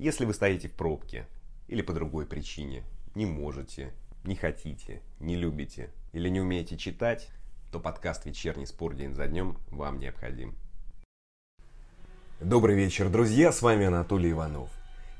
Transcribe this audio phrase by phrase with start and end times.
[0.00, 1.26] Если вы стоите в пробке
[1.68, 3.92] или по другой причине, не можете,
[4.24, 7.28] не хотите, не любите или не умеете читать,
[7.70, 10.54] то подкаст «Вечерний спор день за днем» вам необходим.
[12.40, 14.70] Добрый вечер, друзья, с вами Анатолий Иванов.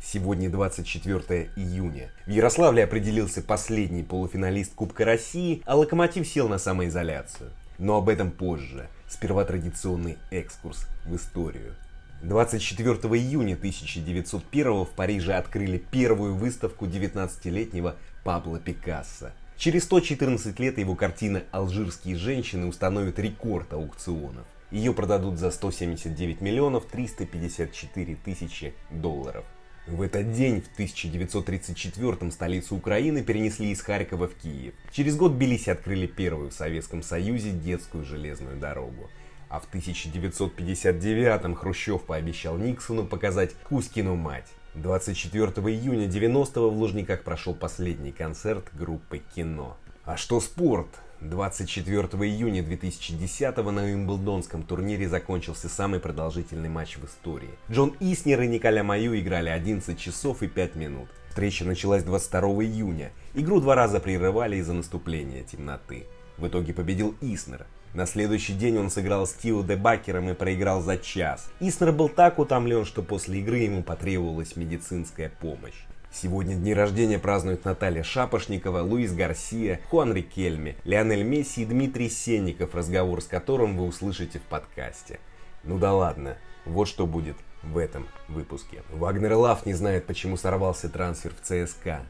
[0.03, 2.11] Сегодня 24 июня.
[2.25, 7.51] В Ярославле определился последний полуфиналист Кубка России, а Локомотив сел на самоизоляцию.
[7.77, 8.89] Но об этом позже.
[9.07, 11.75] Сперва традиционный экскурс в историю.
[12.23, 19.33] 24 июня 1901 в Париже открыли первую выставку 19-летнего Пабло Пикассо.
[19.57, 24.45] Через 114 лет его картина «Алжирские женщины» установит рекорд аукционов.
[24.71, 29.45] Ее продадут за 179 миллионов 354 тысячи долларов.
[29.87, 34.75] В этот день, в 1934-м, столицу Украины перенесли из Харькова в Киев.
[34.93, 39.09] Через год Тбилиси открыли первую в Советском Союзе детскую железную дорогу.
[39.50, 44.47] А в 1959-м Хрущев пообещал Никсону показать Кузькину мать.
[44.77, 49.77] 24 июня 90-го в Лужниках прошел последний концерт группы «Кино».
[50.05, 50.89] А что спорт?
[51.21, 57.51] 24 июня 2010-го на Уимблдонском турнире закончился самый продолжительный матч в истории.
[57.71, 61.09] Джон Иснер и Николя Маю играли 11 часов и 5 минут.
[61.28, 63.11] Встреча началась 22 июня.
[63.34, 66.06] Игру два раза прерывали из-за наступления темноты.
[66.41, 67.67] В итоге победил Иснер.
[67.93, 71.51] На следующий день он сыграл с Тио Дебакером и проиграл за час.
[71.61, 75.85] Иснер был так утомлен, что после игры ему потребовалась медицинская помощь.
[76.11, 82.75] Сегодня дни рождения празднуют Наталья Шапошникова, Луис Гарсия, Хуан Рикельми, Лионель Месси и Дмитрий Сенников,
[82.75, 85.21] разговор с которым вы услышите в подкасте.
[85.63, 88.83] Ну да ладно, вот что будет в этом выпуске.
[88.91, 92.01] Вагнер Лав не знает, почему сорвался трансфер в ЦСКА.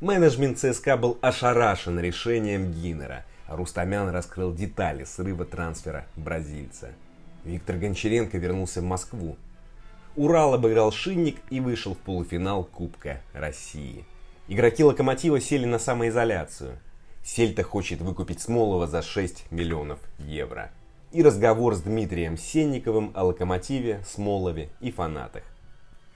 [0.00, 3.24] Менеджмент ЦСКА был ошарашен решением Гиннера–
[3.56, 6.92] Рустамян раскрыл детали срыва трансфера бразильца.
[7.44, 9.36] Виктор Гончаренко вернулся в Москву.
[10.16, 14.04] Урал обыграл Шинник и вышел в полуфинал Кубка России.
[14.48, 16.78] Игроки Локомотива сели на самоизоляцию.
[17.24, 20.70] Сельта хочет выкупить Смолова за 6 миллионов евро.
[21.12, 25.44] И разговор с Дмитрием Сенниковым о Локомотиве, Смолове и фанатах.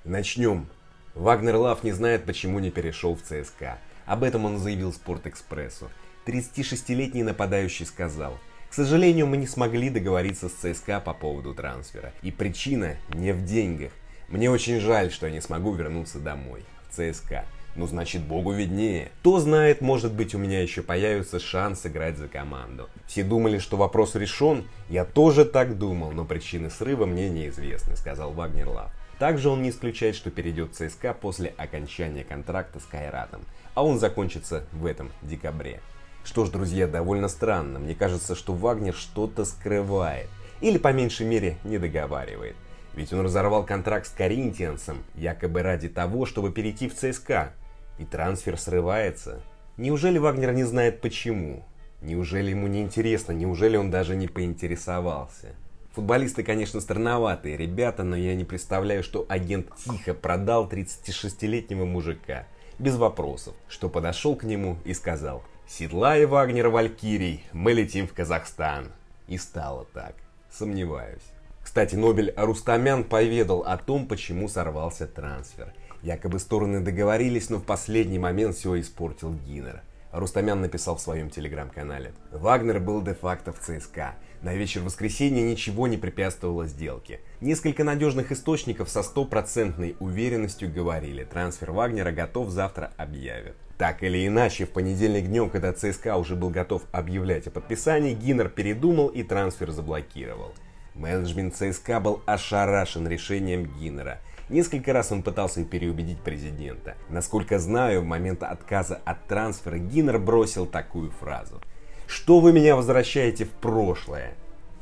[0.05, 0.67] Начнем.
[1.15, 3.79] Вагнер Лав не знает, почему не перешел в ЦСКА.
[4.07, 5.91] Об этом он заявил Спортэкспрессу.
[6.27, 8.39] 36-летний нападающий сказал,
[8.69, 12.13] к сожалению, мы не смогли договориться с ЦСКА по поводу трансфера.
[12.23, 13.93] И причина не в деньгах.
[14.29, 17.45] Мне очень жаль, что я не смогу вернуться домой, в ЦСКА.
[17.77, 19.11] Ну, значит, богу виднее.
[19.21, 22.89] Кто знает, может быть, у меня еще появится шанс играть за команду.
[23.07, 24.67] Все думали, что вопрос решен.
[24.89, 28.91] Я тоже так думал, но причины срыва мне неизвестны, сказал Вагнер Лав.
[29.19, 33.43] Также он не исключает, что перейдет в ЦСКА после окончания контракта с Кайратом,
[33.75, 35.81] а он закончится в этом декабре.
[36.27, 37.79] Что ж, друзья, довольно странно.
[37.79, 40.27] Мне кажется, что Вагнер что-то скрывает.
[40.61, 42.57] Или, по меньшей мере, не договаривает.
[42.95, 47.53] Ведь он разорвал контракт с Коринтиансом, якобы ради того, чтобы перейти в ЦСКА.
[48.01, 49.41] И трансфер срывается.
[49.77, 51.65] Неужели Вагнер не знает почему?
[52.03, 53.31] Неужели ему не интересно?
[53.31, 55.55] Неужели он даже не поинтересовался?
[55.93, 62.47] Футболисты, конечно, странноватые ребята, но я не представляю, что агент тихо продал 36-летнего мужика.
[62.81, 68.93] Без вопросов, что подошел к нему и сказал– Седлай Вагнер Валькирий, мы летим в Казахстан.
[69.27, 70.15] И стало так.
[70.49, 71.25] Сомневаюсь.
[71.61, 75.75] Кстати, Нобель Рустамян поведал о том, почему сорвался трансфер.
[76.03, 79.83] Якобы стороны договорились, но в последний момент все испортил Гиннер.
[80.13, 82.13] Рустамян написал в своем телеграм-канале.
[82.31, 84.15] Вагнер был де-факто в ЦСКА.
[84.43, 87.19] На вечер воскресенья ничего не препятствовало сделке.
[87.43, 93.57] Несколько надежных источников со стопроцентной уверенностью говорили, трансфер Вагнера готов завтра объявят.
[93.77, 98.49] Так или иначе, в понедельник днем, когда ЦСКА уже был готов объявлять о подписании, Гиннер
[98.49, 100.55] передумал и трансфер заблокировал.
[100.95, 104.21] Менеджмент ЦСКА был ошарашен решением Гиннера.
[104.49, 106.95] Несколько раз он пытался переубедить президента.
[107.11, 111.61] Насколько знаю, в момент отказа от трансфера Гиннер бросил такую фразу.
[112.07, 114.33] «Что вы меня возвращаете в прошлое?»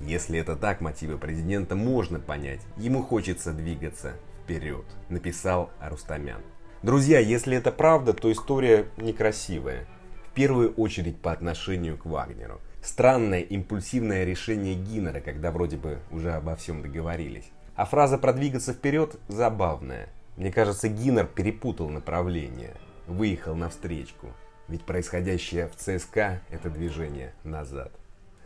[0.00, 2.60] Если это так, мотивы президента можно понять.
[2.76, 6.42] Ему хочется двигаться вперед, написал Арустамян.
[6.82, 9.86] Друзья, если это правда, то история некрасивая.
[10.30, 12.60] В первую очередь по отношению к Вагнеру.
[12.82, 17.50] Странное импульсивное решение Гиннера, когда вроде бы уже обо всем договорились.
[17.76, 20.10] А фраза «продвигаться вперед» забавная.
[20.36, 22.74] Мне кажется, Гиннер перепутал направление,
[23.06, 24.34] выехал навстречку.
[24.68, 27.92] Ведь происходящее в ЦСКА– это движение назад.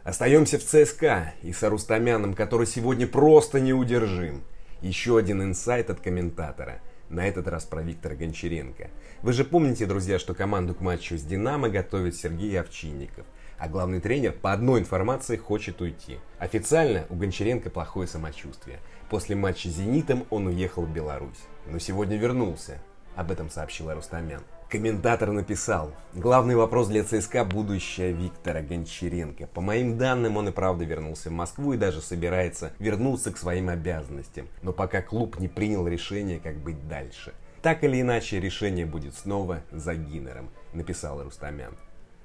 [0.05, 4.43] Остаемся в ЦСКА и с Арустамяном, который сегодня просто неудержим.
[4.81, 6.81] Еще один инсайт от комментатора–
[7.11, 8.91] на этот раз про Виктора Гончаренко.
[9.23, 13.27] Вы же помните, друзья, что команду к матчу с «Динамо» готовит Сергей Овчинников.
[13.59, 16.19] А главный тренер по одной информации хочет уйти.
[16.39, 18.79] Официально у Гончаренко плохое самочувствие.
[19.11, 21.47] После матча с «Зенитом» он уехал в Беларусь.
[21.67, 22.79] Но сегодня вернулся.
[23.17, 24.43] Об этом сообщил Рустамян.
[24.69, 29.47] Комментатор написал, главный вопрос для ЦСКА– будущее Виктора Гончаренко.
[29.47, 33.71] По моим данным, он и правда вернулся в Москву и даже собирается вернуться к своим
[33.71, 34.47] обязанностям.
[34.61, 37.33] Но пока клуб не принял решение, как быть дальше.
[37.63, 41.75] Так или иначе, решение будет снова за Гиннером, написал Рустамян.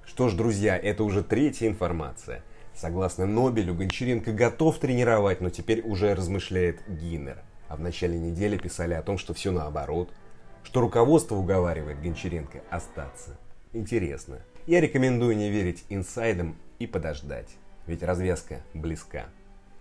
[0.03, 2.43] Что ж, друзья, это уже третья информация.
[2.75, 7.37] Согласно Нобелю, Гончаренко готов тренировать, но теперь уже размышляет Гиннер.
[7.69, 10.11] А в начале недели писали о том, что все наоборот–
[10.63, 13.37] что руководство уговаривает Гончаренко остаться.
[13.73, 14.39] Интересно.
[14.65, 17.49] Я рекомендую не верить инсайдам и подождать,
[17.87, 19.25] ведь развязка близка.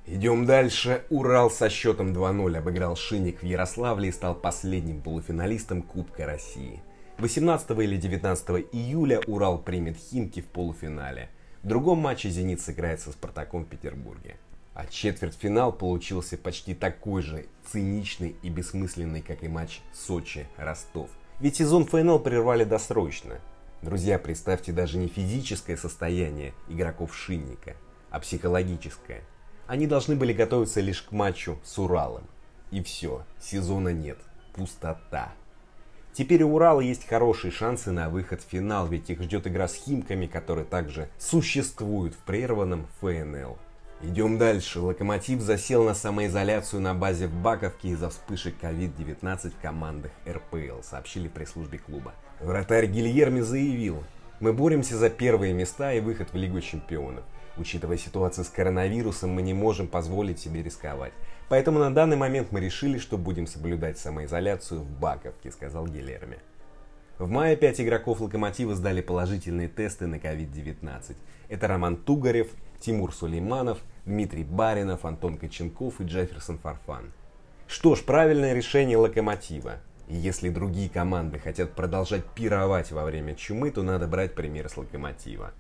[0.06, 1.05] Идем дальше.
[1.11, 6.82] Урал со счетом 2-0 обыграл Шинник в Ярославле и стал последним полуфиналистом Кубка России.
[7.19, 11.29] 18 или 19 июля Урал примет Химки в полуфинале.
[11.62, 14.37] В другом матче «Зенит» сыграет со «Спартаком» в Петербурге.
[14.74, 21.10] А четвертьфинал получился почти такой же циничный и бессмысленный, как и матч Сочи-Ростов.
[21.40, 23.40] Ведь сезон ФНЛ прервали досрочно.
[23.82, 27.76] Друзья, представьте даже не физическое состояние игроков Шинника,
[28.10, 29.22] а психологическое.
[29.66, 32.24] Они должны были готовиться лишь к матчу с Уралом.
[32.70, 34.19] И все, сезона нет,
[34.54, 35.32] пустота.
[36.14, 39.74] Теперь у Урала есть хорошие шансы на выход в финал, ведь их ждет игра с
[39.74, 43.58] Химками, которые также существуют в прерванном ФНЛ.
[44.02, 44.81] Идем дальше.
[44.81, 51.28] Локомотив засел на самоизоляцию на базе в Баковке из-за вспышек COVID-19 в командах РПЛ, сообщили
[51.28, 52.12] пресс-службе клуба.
[52.40, 54.02] Вратарь Гильерми заявил,
[54.40, 57.22] мы боремся за первые места и выход в Лигу чемпионов.
[57.56, 61.12] Учитывая ситуацию с коронавирусом, мы не можем позволить себе рисковать.
[61.48, 66.38] Поэтому на данный момент мы решили, что будем соблюдать самоизоляцию в Баковке, сказал Гильерми.
[67.19, 71.14] В мае пять игроков Локомотива сдали положительные тесты на COVID-19.
[71.48, 72.48] Это Роман Тугарев,
[72.82, 77.12] Тимур Сулейманов, Дмитрий Баринов, Антон Коченков и Джефферсон Фарфан.
[77.69, 79.76] Что ж, правильное решение Локомотива.
[80.08, 84.76] И если другие команды хотят продолжать пировать во время чумы, то надо брать пример с
[84.76, 85.52] Локомотива.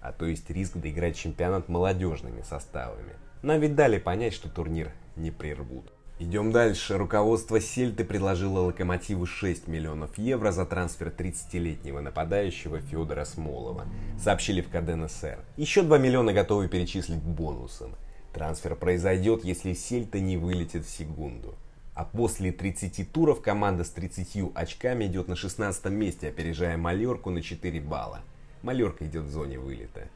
[0.00, 3.14] А то есть риск доиграть чемпионат молодежными составами.
[3.42, 5.92] Нам ведь дали понять, что турнир не прервут.
[6.20, 6.98] Идем дальше.
[6.98, 13.86] Руководство Сельты предложило Локомотиву 6 миллионов евро за трансфер 30-летнего нападающего Федора Смолова,
[14.20, 15.38] сообщили в КДНСР.
[15.56, 17.94] Еще 2 миллиона готовы перечислить бонусом.
[18.32, 21.54] Трансфер произойдет, если Сельта не вылетит в секунду.
[21.94, 27.42] А после 30 туров команда с 30 очками идет на 16 месте, опережая Малерку на
[27.42, 28.22] 4 балла.
[28.62, 30.08] Малерка идет в зоне вылета.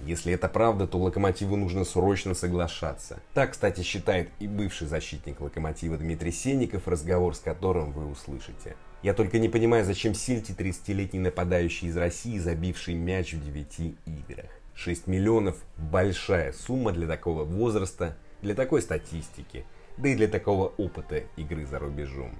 [0.00, 3.20] Если это правда, то Локомотиву нужно срочно соглашаться.
[3.32, 8.76] Так, кстати, считает и бывший защитник Локомотива Дмитрий Сенников, разговор с которым вы услышите.
[9.02, 14.50] Я только не понимаю, зачем Сильти 30-летний нападающий из России, забивший мяч в 9 играх.
[14.74, 19.64] 6 миллионов– большая сумма для такого возраста, для такой статистики,
[19.96, 22.32] да и для такого опыта игры за рубежом.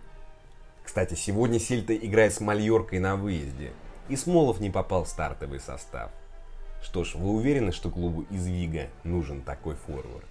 [0.83, 3.73] Кстати, сегодня Сельта играет с Мальоркой на выезде,
[4.09, 6.11] и Смолов не попал в стартовый состав.
[6.85, 10.27] Что ж, вы уверены, что клубу из Вига нужен такой форвард?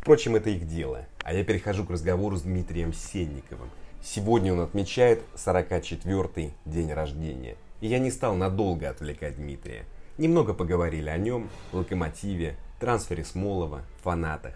[0.00, 1.04] Впрочем, это их дело.
[1.24, 3.68] А я перехожу к разговору с Дмитрием Сенниковым.
[4.00, 7.56] Сегодня он отмечает 44-й день рождения.
[7.80, 9.84] И я не стал надолго отвлекать Дмитрия.
[10.16, 14.54] Немного поговорили о нем, локомотиве, трансфере Смолова, фанатах.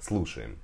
[0.00, 0.56] Слушаем.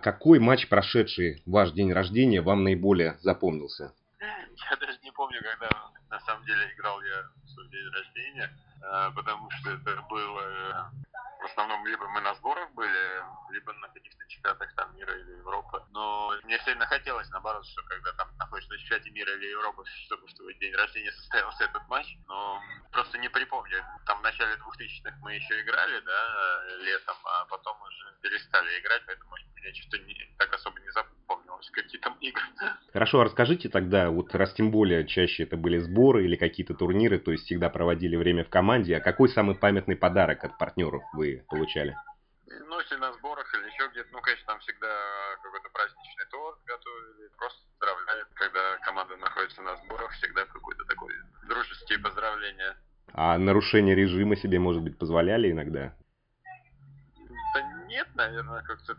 [0.00, 3.92] Какой матч, прошедший ваш день рождения, вам наиболее запомнился?
[4.20, 5.68] Я даже не помню, когда
[6.10, 8.50] на самом деле играл я свой день рождения.
[8.82, 11.02] Э, потому что это было э,
[11.42, 15.82] в основном либо мы на сборах были, либо на каких-то чемпионатах там мира или Европы.
[15.90, 20.26] Но мне сильно хотелось, наоборот, что когда там находишься на чемпионате мира или Европы, чтобы
[20.28, 22.06] в твой день рождения состоялся этот матч.
[22.28, 23.84] Но просто не припомню.
[24.06, 29.34] Там в начале 2000-х мы еще играли, да, летом, а потом уже перестали играть, поэтому
[29.56, 32.42] меня что-то не, так особо не запомнилось, какие там игры.
[32.92, 37.18] Хорошо, а расскажите тогда, вот раз тем более чаще это были сборы или какие-то турниры,
[37.18, 41.44] то есть всегда проводили время в команде, а какой самый памятный подарок от партнеров вы
[41.48, 41.96] получали?
[42.46, 44.88] Ну, если на сборах или еще где-то, ну, конечно, там всегда
[45.42, 51.12] какой-то праздничный торт готовили, просто поздравляли, когда команда находится на сборах, всегда какой-то такой
[51.48, 52.76] дружеские поздравления.
[53.14, 55.94] А нарушение режима себе, может быть, позволяли иногда?
[57.54, 58.96] Да нет, наверное, как-то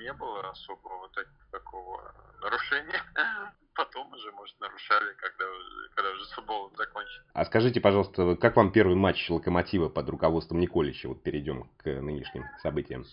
[0.00, 3.02] не было особого так, такого нарушения.
[3.74, 7.22] Потом уже, может, нарушали, когда уже, когда уже футбол закончен.
[7.32, 11.08] А скажите, пожалуйста, как вам первый матч Локомотива под руководством Николича?
[11.08, 13.04] Вот перейдем к нынешним событиям.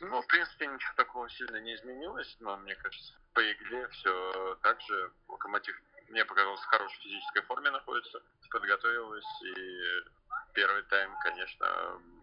[0.00, 4.80] Ну, в принципе, ничего такого сильно не изменилось, но мне кажется, по игре все так
[4.80, 5.12] же.
[5.28, 5.76] Локомотив,
[6.08, 10.04] мне показалось, в хорошей физической форме находится, подготовилась и
[10.54, 11.66] первый тайм, конечно,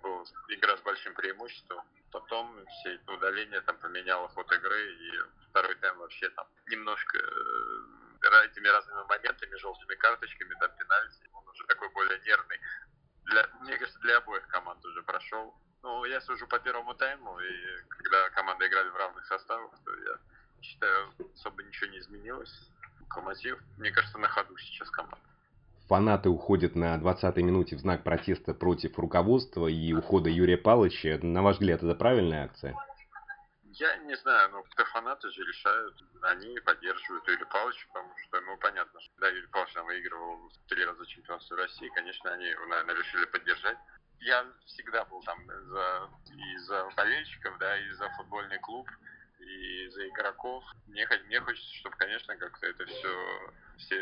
[0.02, 1.84] был игра с большим преимуществом.
[2.14, 5.12] Потом все это удаление там поменяло ход игры, и
[5.50, 11.66] второй тайм вообще там немножко э, этими разными моментами, желтыми карточками, там пенальти, он уже
[11.66, 12.60] такой более нервный.
[13.26, 15.56] Для, мне кажется, для обоих команд уже прошел.
[15.82, 20.20] Ну, я сужу по первому тайму, и когда команды играли в равных составах, то я
[20.62, 22.70] считаю, особо ничего не изменилось.
[23.02, 25.33] Локомотив, мне кажется, на ходу сейчас команда.
[25.88, 31.20] Фанаты уходят на 20-й минуте в знак протеста против руководства и ухода Юрия Палыча.
[31.22, 32.76] На ваш взгляд, это правильная акция?
[33.76, 38.58] Я не знаю, ну, кто фанаты же решают, они поддерживают Юрия Павловича, потому что, ну,
[38.58, 43.26] понятно, что да, Юрий Павлович там выигрывал три раза чемпионство России, конечно, они наверное, решили
[43.26, 43.78] поддержать.
[44.20, 48.88] Я всегда был там за, и за болельщиков, да, и за футбольный клуб
[49.40, 50.64] и за игроков.
[50.88, 53.98] Мне, мне хочется, чтобы, конечно, как-то это все все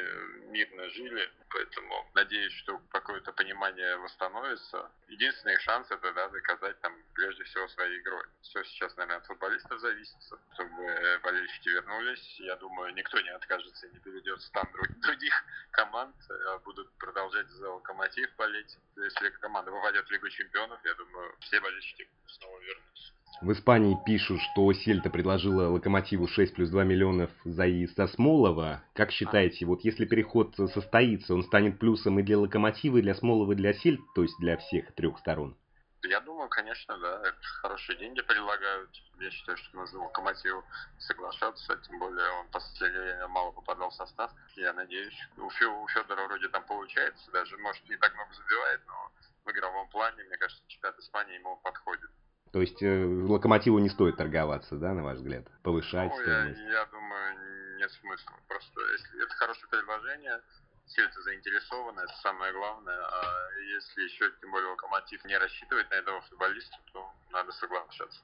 [0.50, 4.92] мирно жили, поэтому надеюсь, что какое-то понимание восстановится.
[5.08, 8.26] Единственный шанс это да, доказать там прежде всего своей игрой.
[8.42, 10.16] Все сейчас, наверное, от футболистов зависит,
[10.54, 12.40] чтобы болельщики вернулись.
[12.40, 14.68] Я думаю, никто не откажется и не доведет стан
[15.02, 15.34] других
[15.72, 18.78] команд, а будут продолжать за локомотив болеть.
[18.96, 23.14] Если команда попадет в Лигу чемпионов, я думаю, все болельщики снова вернутся.
[23.42, 28.84] В Испании пишут, что Сельта предложила Локомотиву 6 плюс 2 миллионов за Иса Смолова.
[28.94, 33.54] Как считаете, вот если переход состоится, он станет плюсом и для Локомотива, и для Смолова,
[33.54, 35.58] и для Сельта, то есть для всех трех сторон?
[36.04, 37.20] Я думаю, конечно, да.
[37.20, 38.90] Это хорошие деньги предлагают.
[39.20, 40.64] Я считаю, что нужно Локомотиву
[40.98, 41.78] соглашаться.
[41.88, 44.32] Тем более он в последнее время мало попадал в состав.
[44.56, 47.32] Я надеюсь, у Федора вроде там получается.
[47.32, 49.12] Даже, может, не так много забивает, но
[49.46, 52.10] в игровом плане, мне кажется, чемпионат Испании ему подходит.
[52.52, 55.46] То есть э, локомотиву не стоит торговаться, да, на ваш взгляд?
[55.64, 56.60] Повышать ну, стоимость?
[56.60, 57.36] Я, я думаю,
[57.82, 58.34] нет смысла.
[58.48, 60.42] Просто если это хорошее предложение,
[60.86, 63.00] Сельца заинтересовано, это самое главное.
[63.02, 68.22] А если еще, тем более, Локомотив не рассчитывает на этого футболиста, то надо соглашаться.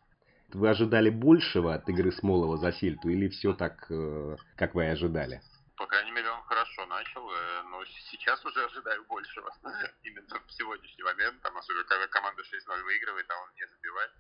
[0.54, 5.42] Вы ожидали большего от игры Смолова за Сельту или все так, э, как вы ожидали?
[5.76, 9.52] По крайней мере, он хорошо начал, э, но сейчас уже ожидаю большего.
[10.04, 14.12] Именно в сегодняшний момент, там, особенно когда команда 6-0 выигрывает, а он не забивает,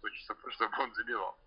[0.00, 1.38] хочется, чтобы он забивал.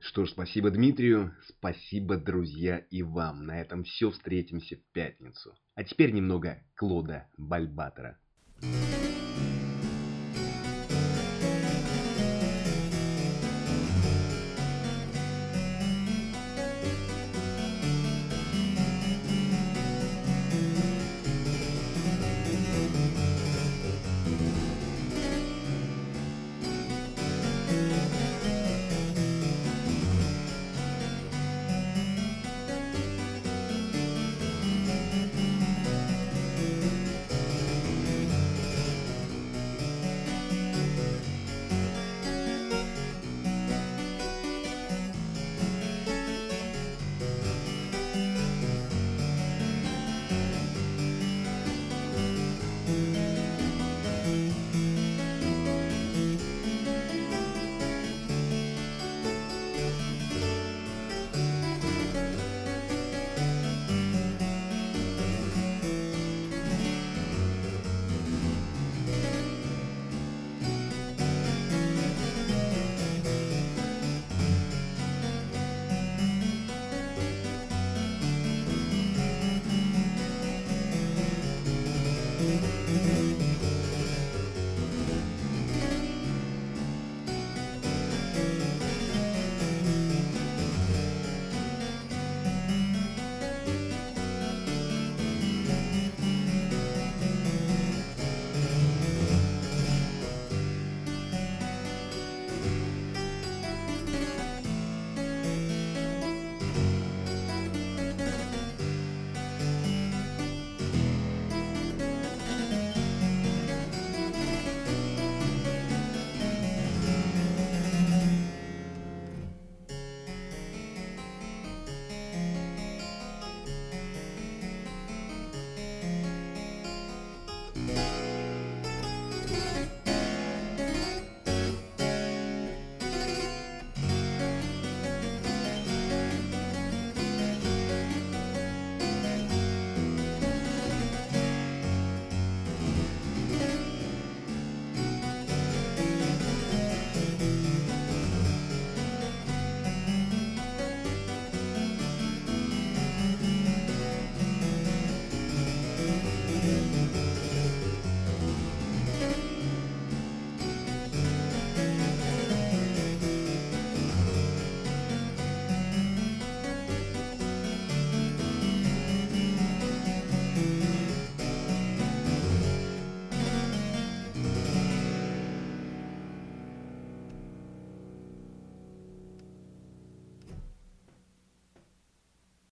[0.00, 3.46] Что ж, спасибо Дмитрию, спасибо, друзья, и вам.
[3.46, 5.54] На этом все, встретимся в пятницу.
[5.74, 8.18] А теперь немного Клода Бальбатора.
[8.60, 8.97] thank